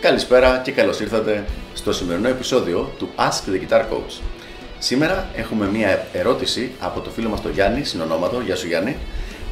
[0.00, 4.20] Καλησπέρα και καλώς ήρθατε στο σημερινό επεισόδιο του Ask the Guitar Coach.
[4.78, 8.96] Σήμερα έχουμε μία ερώτηση από το φίλο μας τον Γιάννη, συνονόματο, γεια σου Γιάννη,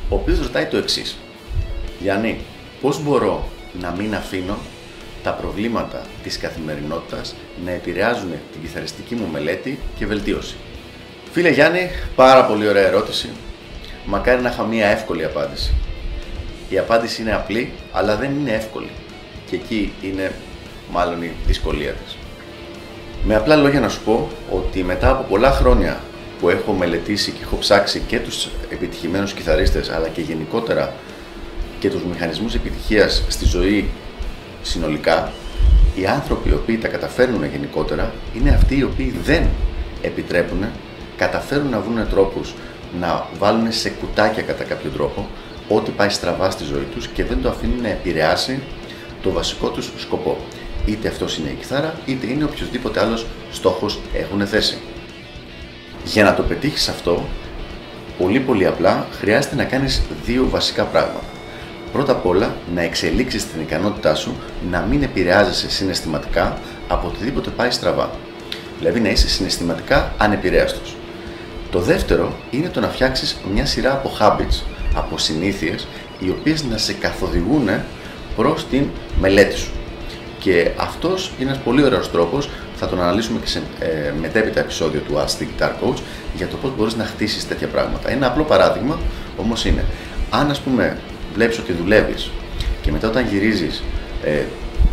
[0.08, 1.18] ο οποίος ρωτάει το εξής.
[1.98, 2.40] Γιάννη,
[2.80, 3.48] πώς μπορώ
[3.80, 4.58] να μην αφήνω
[5.22, 7.34] τα προβλήματα της καθημερινότητας
[7.64, 10.56] να επηρεάζουν την κιθαριστική μου μελέτη και βελτίωση;
[11.32, 13.28] Φίλε Γιάννη, πάρα πολύ ωραία ερώτηση.
[14.04, 15.74] Μακάρι να είχα μία εύκολη απάντηση.
[16.68, 18.90] Η απάντηση είναι απλή, αλλά δεν είναι εύκολη.
[19.50, 20.32] Και εκεί είναι
[20.90, 22.16] μάλλον η δυσκολία της.
[23.24, 26.00] Με απλά λόγια να σου πω ότι μετά από πολλά χρόνια
[26.40, 30.92] που έχω μελετήσει και έχω ψάξει και τους επιτυχημένους κιθαρίστες αλλά και γενικότερα
[31.78, 33.88] και τους μηχανισμούς επιτυχίας στη ζωή
[34.62, 35.32] συνολικά,
[35.94, 39.48] οι άνθρωποι οι οποίοι τα καταφέρνουν γενικότερα είναι αυτοί οι οποίοι δεν
[40.02, 40.64] επιτρέπουν,
[41.16, 42.54] καταφέρουν να βρουν τρόπους
[43.00, 45.28] να βάλουν σε κουτάκια κατά κάποιο τρόπο
[45.68, 48.62] ό,τι πάει στραβά στη ζωή τους και δεν το αφήνουν να επηρεάσει
[49.22, 50.36] το βασικό τους σκοπό.
[50.86, 54.78] Είτε αυτός είναι η κιθάρα, είτε είναι οποιοδήποτε άλλος στόχος έχουν θέσει.
[56.04, 57.26] Για να το πετύχεις αυτό,
[58.18, 61.26] πολύ πολύ απλά χρειάζεται να κάνεις δύο βασικά πράγματα.
[61.92, 64.36] Πρώτα απ' όλα να εξελίξεις την ικανότητά σου
[64.70, 68.10] να μην επηρεάζεσαι συναισθηματικά από οτιδήποτε πάει στραβά.
[68.78, 70.96] Δηλαδή να είσαι συναισθηματικά ανεπηρέαστος.
[71.70, 74.62] Το δεύτερο είναι το να φτιάξεις μια σειρά από habits,
[74.94, 75.86] από συνήθειες,
[76.18, 77.68] οι οποίες να σε καθοδηγούν
[78.38, 78.86] προς την
[79.20, 79.70] μελέτη σου.
[80.38, 85.00] Και αυτός είναι ένας πολύ ωραίος τρόπος, θα τον αναλύσουμε και σε ε, μετέπειτα επεισόδιο
[85.00, 85.98] του Ask the Guitar Coach,
[86.36, 88.10] για το πώς μπορείς να χτίσεις τέτοια πράγματα.
[88.10, 88.98] Ένα απλό παράδειγμα
[89.36, 89.84] όμως είναι,
[90.30, 90.96] αν ας πούμε
[91.34, 92.30] βλέπεις ότι δουλεύεις
[92.82, 93.82] και μετά όταν γυρίζεις
[94.24, 94.42] ε,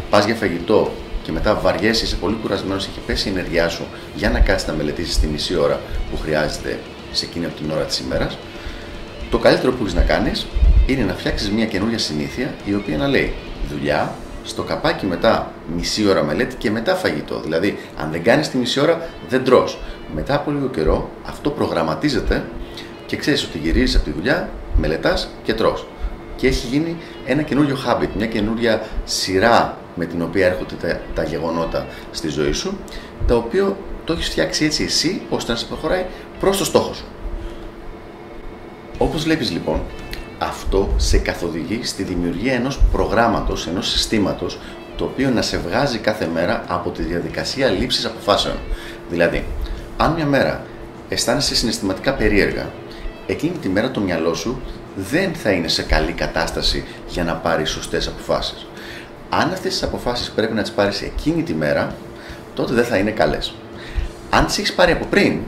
[0.09, 0.91] πας για φαγητό
[1.23, 3.83] και μετά βαριέσαι, είσαι πολύ κουρασμένος, έχει πέσει η ενέργειά σου
[4.15, 5.79] για να κάτσεις να μελετήσεις τη μισή ώρα
[6.11, 6.79] που χρειάζεται
[7.11, 8.37] σε εκείνη από την ώρα της ημέρας,
[9.29, 10.45] το καλύτερο που έχεις να κάνεις
[10.85, 13.33] είναι να φτιάξεις μια καινούργια συνήθεια η οποία να λέει
[13.69, 17.39] δουλειά, στο καπάκι μετά μισή ώρα μελέτη και μετά φαγητό.
[17.39, 19.69] Δηλαδή, αν δεν κάνεις τη μισή ώρα, δεν τρώ.
[20.15, 22.45] Μετά από λίγο καιρό, αυτό προγραμματίζεται
[23.05, 25.79] και ξέρεις ότι γυρίζεις από τη δουλειά, μελετάς και τρώ.
[26.35, 31.23] Και έχει γίνει ένα καινούριο habit, μια καινούρια σειρά με την οποία έρχονται τα, τα
[31.23, 32.77] γεγονότα στη ζωή σου,
[33.27, 36.05] τα οποία το έχεις φτιάξει έτσι εσύ, ώστε να σε προχωράει
[36.39, 37.05] προς το στόχο σου.
[38.97, 39.81] Όπως βλέπεις λοιπόν,
[40.47, 44.59] αυτό σε καθοδηγεί στη δημιουργία ενός προγράμματος, ενός συστήματος,
[44.97, 48.55] το οποίο να σε βγάζει κάθε μέρα από τη διαδικασία λήψης αποφάσεων.
[49.09, 49.45] Δηλαδή,
[49.97, 50.63] αν μια μέρα
[51.09, 52.69] αισθάνεσαι συναισθηματικά περίεργα,
[53.27, 54.61] εκείνη τη μέρα το μυαλό σου
[54.95, 58.67] δεν θα είναι σε καλή κατάσταση για να πάρεις σωστές αποφάσεις.
[59.29, 61.95] Αν αυτές τις αποφάσεις πρέπει να τις πάρεις εκείνη τη μέρα,
[62.53, 63.55] τότε δεν θα είναι καλές.
[64.29, 65.39] Αν τις έχεις πάρει από πριν,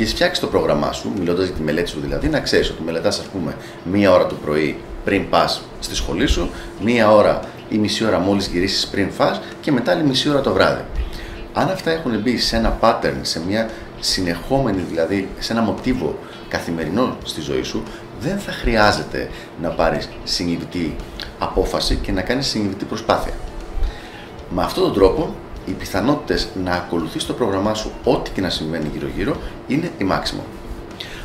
[0.00, 3.18] και φτιάξεις το πρόγραμμά σου, μιλώντας για τη μελέτη σου δηλαδή, να ξέρεις ότι μελετάς,
[3.18, 6.50] ας πούμε, μία ώρα το πρωί πριν πας στη σχολή σου,
[6.84, 10.52] μία ώρα ή μισή ώρα μόλις γυρίσεις πριν φά και μετά άλλη μισή ώρα το
[10.52, 10.84] βράδυ.
[11.52, 16.18] Αν αυτά έχουν μπει σε ένα pattern, σε μια συνεχόμενη δηλαδή, σε ένα μοτίβο
[16.48, 17.82] καθημερινό στη ζωή σου,
[18.20, 19.30] δεν θα χρειάζεται
[19.62, 20.96] να πάρεις συνειδητή
[21.38, 23.32] απόφαση και να κάνεις συνειδητή προσπάθεια.
[24.50, 25.34] Με αυτόν τον τρόπο
[25.66, 30.44] οι πιθανότητες να ακολουθείς το πρόγραμμά σου ό,τι και να συμβαίνει γύρω-γύρω είναι η maximum.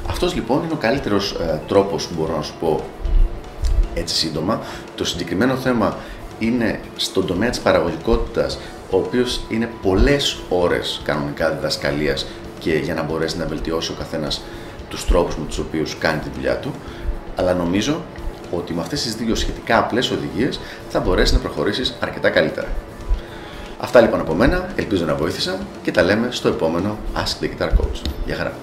[0.09, 2.83] Αυτός λοιπόν είναι ο καλύτερος ε, τρόπος που μπορώ να σου πω
[3.93, 4.61] έτσι σύντομα.
[4.95, 5.97] Το συγκεκριμένο θέμα
[6.39, 8.59] είναι στον τομέα της παραγωγικότητας,
[8.89, 12.25] ο οποίος είναι πολλές ώρες κανονικά διδασκαλίας
[12.59, 14.43] και για να μπορέσει να βελτιώσει ο καθένας
[14.89, 16.71] τους τρόπους με τους οποίους κάνει τη δουλειά του.
[17.35, 18.01] Αλλά νομίζω
[18.51, 20.59] ότι με αυτές τις δύο σχετικά απλές οδηγίες
[20.89, 22.67] θα μπορέσεις να προχωρήσεις αρκετά καλύτερα.
[23.85, 27.67] Αυτά λοιπόν από μένα, ελπίζω να βοήθησα και τα λέμε στο επόμενο Ask the Guitar
[27.67, 28.01] Coach.
[28.25, 28.53] Γεια χαρά!